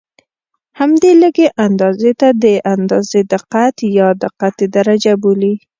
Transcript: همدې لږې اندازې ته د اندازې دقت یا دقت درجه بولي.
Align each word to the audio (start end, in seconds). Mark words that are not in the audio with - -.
همدې 0.79 1.11
لږې 1.21 1.47
اندازې 1.65 2.11
ته 2.19 2.27
د 2.43 2.45
اندازې 2.75 3.19
دقت 3.33 3.75
یا 3.97 4.07
دقت 4.23 4.55
درجه 4.75 5.13
بولي. 5.21 5.53